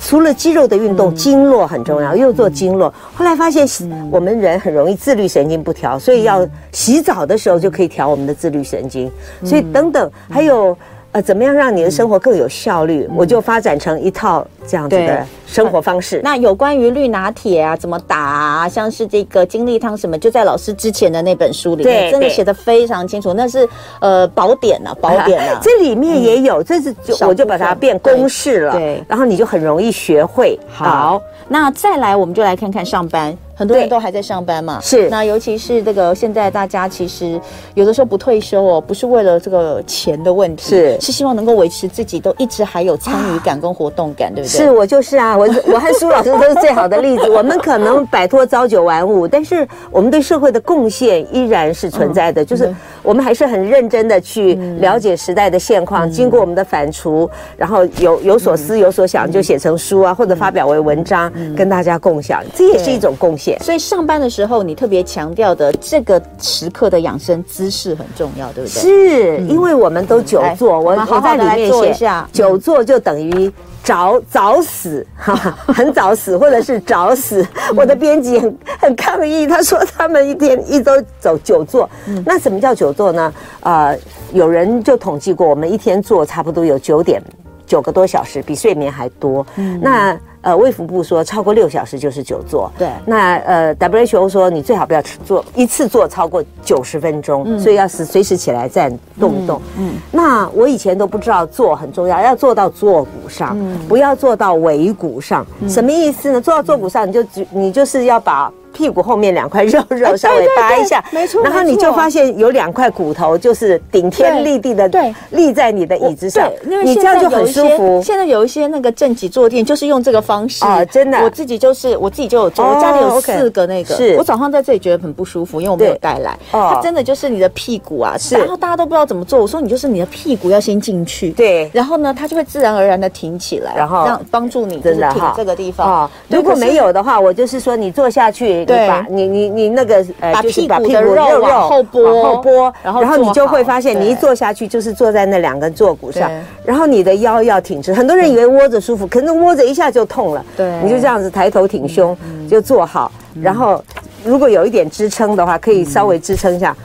[0.00, 2.92] 除了肌肉的运动，经络很重要，又做经络。
[3.14, 3.66] 后来发现，
[4.10, 9.10] 我们人很容易自律神经不调，所以要洗澡的时候就可以调我们的自律神经。
[9.44, 10.76] 所以等等，还有。
[11.16, 13.06] 呃，怎么样让你的生活更有效率？
[13.08, 16.20] 嗯、我就发展成一套这样子的生活方式。
[16.22, 18.68] 那有关于绿拿铁啊，怎么打啊？
[18.68, 23.32] 像是这个精力汤什么，就在老师之前的那本书里面，对真的写的非常清楚。
[23.32, 23.66] 那是
[24.02, 30.60] 呃宝典啊，宝典啊， 这里面也有，这是就我就把它变公式了，对，对然后你就很容易学会。
[30.68, 33.34] 好，那再来，我们就来看看上班。
[33.56, 35.08] 很多人都还在上班嘛，是。
[35.08, 37.40] 那尤其是这个现在大家其实
[37.74, 41.00] 有的时候不退休哦，不是为了这个钱的问题，是。
[41.00, 44.56] 是希望能够维持自己都一直还有参与感跟活动感，啊、对不对？
[44.58, 47.30] 是我就是啊，我 我和苏老师都是最好的例子。
[47.30, 63.45] 我们可能摆脱朝九晚五，但是我们对社会的贡献依然是存在的，嗯、就是我们还是很认真的去了解时代的现况，嗯、经过我们的反刍，然后有有所思有所想，就写成书啊，或者发表为文章，嗯、跟大家共享，这也是一种贡献。
[63.60, 68.80] 所以上班的时候，你特别强调的这个时刻的养生姿势很重要，对不对？
[68.80, 75.34] 是，因为我们都久坐，我我在里面写一下，久坐就等于早早死，哈，
[75.66, 77.46] 很早死，或者是早死。
[77.76, 81.88] 我的编辑很很抗议，他说他们一天一周走久坐，
[82.24, 83.32] 那什么叫久坐呢？
[83.60, 83.96] 呃，
[84.32, 87.22] 有人就统计过，我们一天坐差不多有九点
[87.66, 89.46] 九个多小时，比睡眠还多。
[89.80, 92.70] 那呃，卫福部说超过六小时就是久坐。
[92.78, 99.60] 对，那呃，WHO 说你最好不要坐一次坐超过九十分钟，嗯、所以要是随时起来站动一动。
[99.76, 105.44] 嗯，嗯那我以前都不知道坐很重要，要坐到坐骨上，嗯、不要坐到尾骨上。
[105.60, 106.40] 嗯、什么意思呢？
[106.40, 108.48] 坐到坐骨上，你就你就是要把。
[108.76, 116.46] 屁股后面两块肉 肉稍微扒一下，没错，然后你就发现有两块骨头就是顶天立地的，对，立在你的椅子上，
[116.84, 118.02] 你这样就很舒服。
[118.04, 120.62] 现在有一些那个正脊坐垫就是用这个方式。
[120.62, 124.14] 啊，真的，我自己就是我自己就有做，我家里有四个那个，是。
[124.18, 126.38] 我早上在这里觉得很不舒服，因为我没有带来。
[126.50, 136.10] 它真的就是你的屁股啊，是，然后大家都不知道怎么做，我说你就是你的屁股要先进去，对，然后呢，它就会自然而然的挺起来，然后让帮助你真的挺这个地方。
[136.28, 139.46] 如果没有的话，我就是说你坐下去，对，你你。
[139.56, 146.30] 你那个呃，就是把屁股肉肉往后拨，往后拨，然后然后你就会发现，你一坐下去就是坐在那两根坐骨上，
[146.64, 147.94] 然后你的腰要挺直。
[147.94, 150.44] 很多人以为窝着舒服，可能窝着一下就痛了。
[150.56, 152.16] 对，你就这样子抬头挺胸
[152.48, 153.82] 就坐好，然后
[154.24, 156.76] 如果有一点支撑的话，可以稍微支撑一下。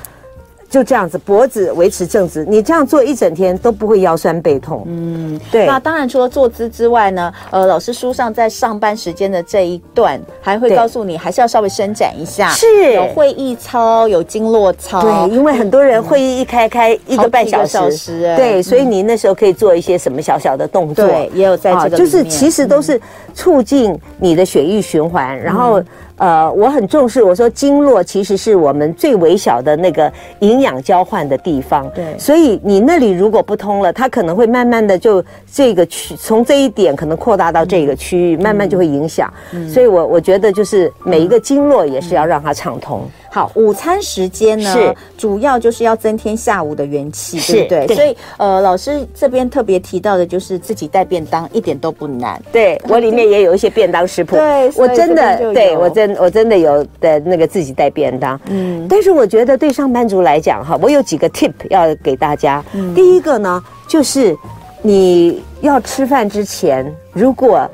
[0.71, 4.83] 就这样子，脖子维持正直，你这样做一整天都不会腰酸背痛。
[4.87, 5.65] 嗯，对。
[5.65, 12.51] 那当然，除了坐姿之外呢，呃，老师书上在上班时间的这一段，还会告诉你，还是要稍微伸展一下。
[12.51, 15.01] 是，有会议操，有经络操。
[15.01, 21.05] 对，因为很多人会议一开开一个半小时，小时对，所以你那时候可以做一些什么小小的动作。
[21.05, 22.97] 对，也有在这个就是其实都是
[23.33, 25.83] 促进你的血液循环，然后。
[26.21, 27.23] 呃，我很重视。
[27.23, 31.89] 我说经络其实是我们最微小的那个营养交换的地方。
[31.95, 39.33] 对，所以你那里如果不通了，它可能会慢慢的就这个区从这一点可能扩大到这个区域，嗯、慢慢就会影响。
[39.53, 43.01] 嗯、所以我我觉得就是每一个经络也是要让它畅通。
[43.33, 47.87] 好，午餐时间呢，是主要就是要增添下午的元气，对不对？
[47.87, 52.37] 对，所以呃，老师这边特别提到的就是自己带便当，一点都不难。
[52.51, 58.37] 对，我里面也有一些便当食谱，对，我真的对我真我真的有的那个自己带便当。
[58.47, 62.61] 嗯，但是我觉得对上班族来讲哈，我有几个 tip 要给大家。
[62.73, 64.35] 嗯，第一个呢，就是
[64.81, 67.65] 你要吃饭之前，如果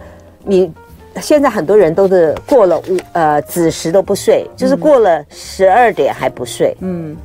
[0.45, 0.71] 你。
[1.21, 6.75] 现在很多人都是过了午呃子时都不睡，就是过了十二点还不睡。
[6.81, 7.15] 嗯，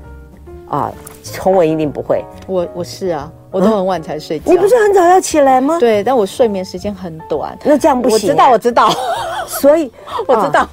[0.68, 2.24] 啊，从我一定不会。
[2.46, 4.50] 我我是啊，我都很晚才睡觉。
[4.50, 5.78] 你不是很早要起来吗？
[5.78, 7.56] 对，但我睡眠时间很短。
[7.64, 8.28] 那这样不行。
[8.28, 8.90] 我知道，我知道。
[9.46, 9.90] 所以
[10.26, 10.68] 我知道，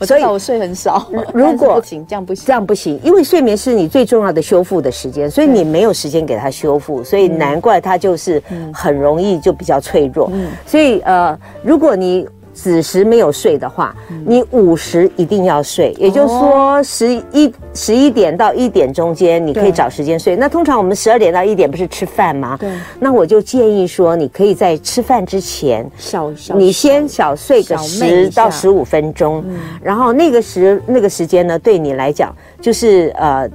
[0.00, 1.06] 我知道我睡很少。
[1.32, 10.30] 如果不行，这样不行，这样不行，因为睡眠是你最重要的修复的时间，所以你没有时间给它修复，所以难怪它就是很容易就比较脆弱。
[10.66, 12.26] 所以呃，如果你
[12.56, 13.94] 子时没有睡的话，
[14.24, 20.34] 你午时一定要睡，也就是说十一十一点到一点中间，你可以找时间睡。
[20.34, 22.56] 那通常我们十二点到一点不是吃饭吗？
[22.58, 22.70] 对。
[22.98, 29.44] 那我就建议说，你可以在吃饭之前，小小你先小睡个十到十五分钟，
[29.82, 33.48] 然后那个时那个时间呢，对你来讲就是呃。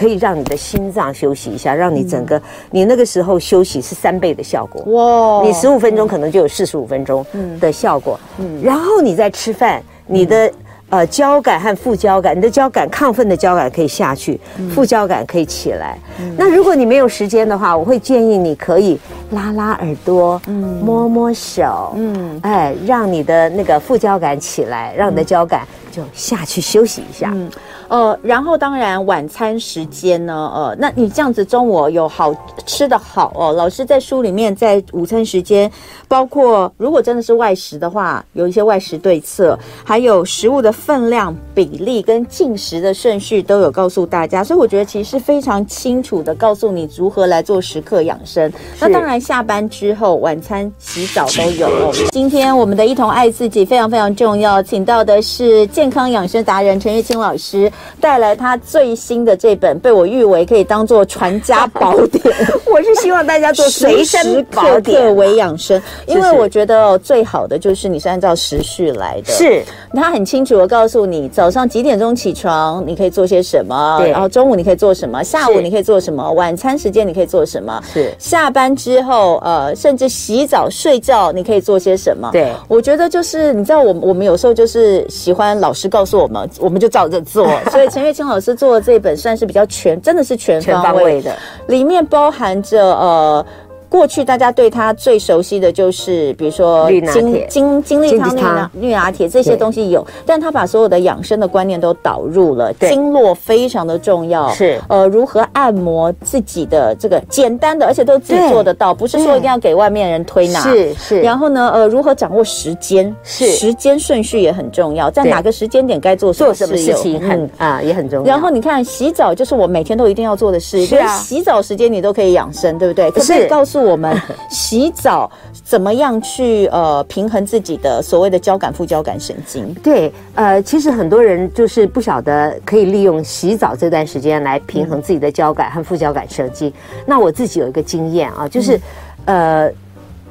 [0.00, 4.80] 可以让你的心脏休息一下，让你整个、嗯、你那个时候休息是三倍的效果。
[4.94, 5.46] 哇！
[5.46, 7.22] 你十五分钟可能就有四十五分钟
[7.60, 10.52] 的效果，嗯，然后你再吃饭，你的、嗯、
[10.88, 15.98] 呃交感和副交感，你的交感亢奋的交感可以下去，嗯、副交感可以起来。
[16.18, 18.98] 嗯、那如果你没有时间的话，我会建议你可以
[19.32, 27.32] 拉拉耳朵，嗯，摸摸手，嗯，哎，让你的那个副交感起来，让你的交感就下去休息一下。
[27.34, 27.50] 嗯
[27.88, 32.32] 呃，然后当然晚餐时间呢，呃，那你这样子中午有好
[32.64, 33.52] 吃的好哦。
[33.52, 35.68] 老师在书里面在午餐时间，
[36.06, 48.52] 包括如果真的是外食的话，有一些外食对策，还有食物的分量比例跟进食的顺序都有告诉大家，所以我觉得其实是非常清楚的告诉你如何来做时刻养生。
[48.78, 51.92] 那当然下班之后晚餐洗澡都有。
[52.12, 57.72] 今天我们的一同爱自己非常非常重要，请到的是健康养生达人陈月清老师。
[57.98, 62.22] 带来他最新的这本，被我誉为可以当做传家宝典。
[62.70, 69.32] 我是希望大家做随身宝典，为养生，因为我觉得最好的就是你是按照时序来的。
[69.32, 69.62] 是，
[69.94, 82.28] 他很清楚的告诉你早上几点钟起床，你可以做些什么，对，然后中午你可以做什么，下午你可以做什么，晚餐时间你可以做什么，是，下班之后，呃，甚至洗澡、睡觉，你可以做些什么。
[82.32, 87.48] 对，我觉得就是你知道，我我们有时候就是喜欢老师告诉我们，我们就照着做。
[87.70, 91.34] 所以陈月清老师做的这本算是比较全，真的是全方位的，
[91.68, 93.46] 里面包含着呃。
[93.90, 102.72] 过去大家对它最熟悉的就是，比如说金金金利汤、绿拿绿拿铁这些东西有，但他把所有的养生的观念都导入了。
[102.74, 110.60] 经络非常的重要，是呃如何按摩自己的这个简单的，而且都自己做得到，不是说一定要给外面人推拿。
[110.60, 111.20] 是是。
[111.20, 113.12] 然后呢，呃如何掌握时间？
[113.24, 118.24] 是时间顺序也很重要，在哪个时间点该做做什么事情很啊也很重要。
[118.24, 121.16] 然后你看洗澡就是我每天都一定要做的事，是啊。
[121.16, 123.10] 洗澡时间你都可以养生，对不对？
[123.10, 123.79] 可是告诉。
[123.82, 124.16] 我们
[124.48, 125.30] 洗澡
[125.64, 129.72] 怎么样去呃平衡自己的所谓的交感副交感神经？
[129.82, 136.68] 对，呃，其实很多人就是不晓得可以利用洗澡这段时间来平衡自己的交感和副交感神经。
[136.68, 136.72] 嗯、
[137.06, 138.76] 那我自己有一个经验啊，就是、
[139.24, 139.72] 嗯、呃，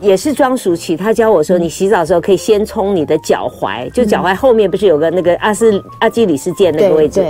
[0.02, 7.26] 也是庄淑琪，他教我说，你洗澡的时候可以先冲你的脚踝，嗯、就脚踝后面不是有个那个阿斯阿基里斯腱那个位置？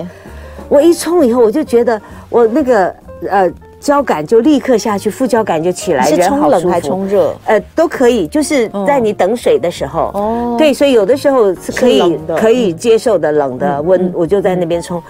[0.68, 2.96] 我一冲以后，我就觉得我那个
[3.30, 3.52] 呃。
[3.80, 7.36] 交感就立刻下去，副交感就起来，是冲冷还冲热？
[7.46, 10.12] 呃，都可以，就是在你等水的时候。
[10.14, 15.02] 哦，对，所以有的时候是可以可以接受的冷的温，我就在那边冲。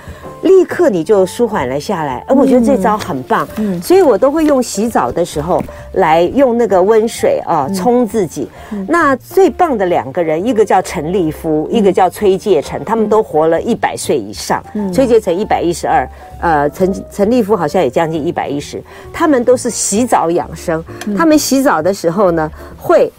[0.41, 5.61] 立刻你就舒缓了下来，而我觉得这招很棒，嗯，所以我都会用洗澡的时候
[5.95, 8.47] 来用那个温水啊冲自己。
[8.87, 14.63] 那最棒的两个人，一个叫陈立夫，一个叫崔介成，他们都活了一百岁以上。
[14.93, 16.09] 崔介成一百一十二，
[16.39, 18.81] 呃，陈陈立夫好像也将近一百一十，
[19.13, 20.83] 他们都是洗澡养生。
[21.17, 23.11] 他们洗澡的时候呢，会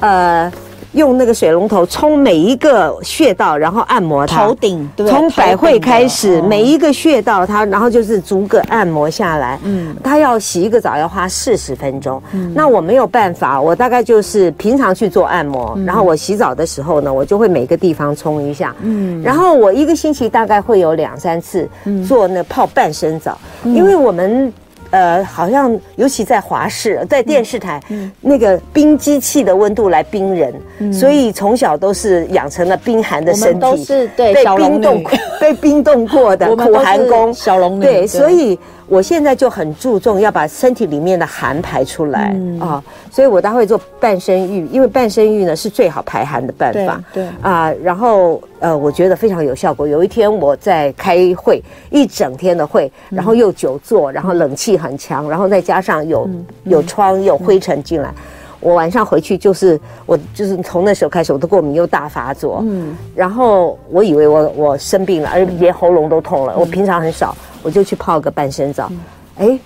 [0.00, 0.50] 呃。
[0.92, 4.46] 用那个水龙头冲每一个穴道，然后按摩它。
[4.46, 9.60] 头顶，对，从百会开始，每一个穴道它，然后就是逐个按摩下来。
[9.64, 12.20] 嗯，他要洗一个澡要花四十分钟。
[12.32, 18.74] 嗯，那我没有办法，我大概就是平常去做按摩，然后我洗澡的时候呢，我就会每个地方冲一下。
[18.80, 21.68] 嗯，然后我一个星期大概会有两三次
[22.08, 24.50] 做那泡半身澡，因为我们。
[24.90, 27.80] 呃，好像尤其在华视，在电视台，
[28.20, 35.04] 那个冰机器的温度来冰人，嗯、所以从小都是养成了冰寒的身体，都是对被冰冻
[35.40, 37.32] 被冰冻过的 苦寒宫。
[37.34, 38.58] 小龙女，对，所以。
[38.88, 47.02] 我现在就很注重要把身体里面的寒排出来啊、嗯哦，所以我待会做半身浴，因为半身浴呢是最好排寒的办法。
[47.12, 49.86] 对啊、呃，然后呃，我觉得非常有效果。
[49.86, 56.28] 有一天我在开会，一整天的会，然后又久坐，然后冷气很强，然后再加上有
[56.64, 58.10] 有窗有灰尘进来，
[58.58, 62.60] 我晚上回去就是我就是从那时候开始我的过敏又大发作。
[62.64, 66.56] 嗯，然后我以为我我生病了，而且连喉咙都痛了。
[66.56, 67.36] 我平常很少。
[67.62, 68.90] 我就去泡个半身澡，
[69.36, 69.58] 哎，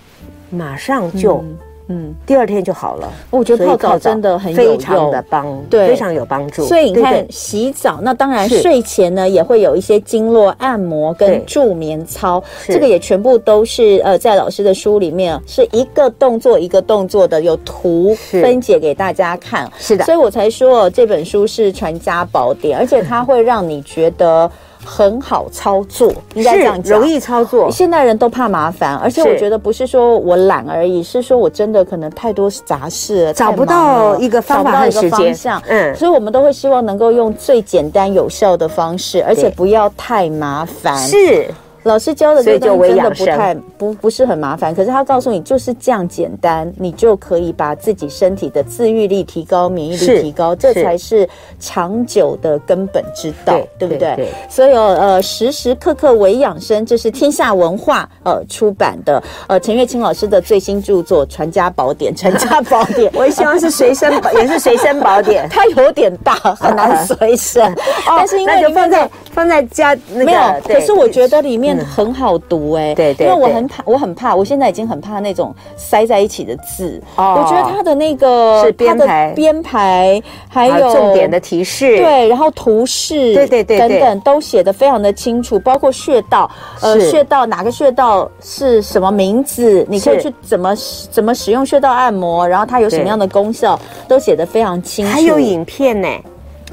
[0.50, 1.44] 马上就
[1.88, 3.12] 嗯，第二天就好了。
[3.28, 6.64] 我觉得泡澡真的很非常的帮，对，非常有帮助。
[6.64, 19.70] 所以你看，洗澡那当然睡前呢也会有一些经络按摩跟助眠操，这个也全部都是呃在老师的书里面是一个动作一个动作的，有图分解给大家看。
[19.76, 24.50] 是的，所以我才说这本书是传家宝典，而且它会让你觉得。
[24.84, 27.70] 很好操作，应该这样讲，容易操作。
[27.70, 35.34] 现代人都怕麻烦，而且我觉得不是说我懒而已，是说我真的可能太多杂事了，找不到一个方法和时间。
[35.68, 40.96] 嗯，所以我们都会希望能够用最简单有效的方式，而且不要太麻烦。
[40.98, 41.46] 是。
[41.84, 51.28] 老师教的这个真的不太不不是很麻烦，可是他告诉你就是这样简单，你就可以把自己身体的自愈力提高，免疫力提高，这才是
[51.58, 54.14] 长久的根本之道，对，对不对？
[54.14, 67.74] 对，所以呃，时时刻刻为养生，这是天下文化呃出版的呃陈月清老师的最新著作《传家宝典》， 传家宝典，我也希望是随身 也是随身宝典，它有点大， 很难随身，
[68.06, 71.71] 但是因为就放在放在家那个，没有，可是我觉得里面。
[71.78, 77.00] 很好读哎，对对，因为我很怕，我很怕，我现在已经很怕那种塞在一起的字。
[77.16, 86.50] 哦，我觉得它的那个是编排，编排还有重点的提示，对，然后图示，对对对，等等都写的非常的清楚，包括穴道，
[86.80, 90.74] 呃，穴道哪个穴道是什么名字，你可以去怎么
[91.10, 95.12] 怎么使用穴道按摩，然后它有什么样的功效，都写得非常清楚。
[95.12, 96.08] 还有影片呢。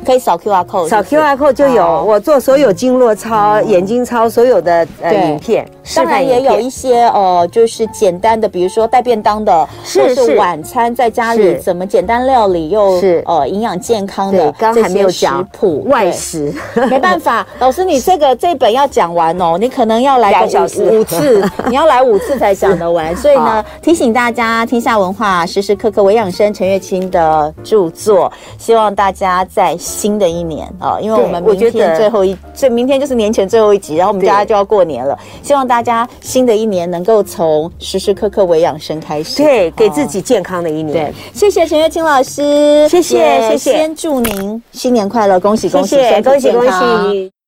[0.06, 5.70] 可以扫 QR code，扫 QR code 就有我做所有经络操、眼睛操所有的呃影片。
[5.96, 13.24] 当然也有一些呃，就是简单的，比如说带便当的，或是晚餐在家里怎么简单料理又是。
[13.26, 14.52] 呃营养健康的。
[14.54, 16.54] 刚刚还没有讲谱外食，
[16.90, 23.16] 没办法，老师你这个这本要讲完哦，你可能要来个五次， 你要来五次才讲得完。
[23.16, 29.76] 所以呢，提醒大家，天下文化时时刻刻为养生，陈月清的著作，希望大家在。
[29.90, 35.18] 新的一年啊，因为我们明天最后一，这明天就是年前最后一集，然后我们大家就要过年了。
[35.42, 40.94] 希望大家新的一年能够从时时刻刻为养生开始，对，给自己健康的一年。
[40.94, 43.18] 对，谢谢陈月清老师，谢谢
[43.50, 47.39] 谢谢，先祝您新年快乐，恭喜恭喜，恭喜恭喜。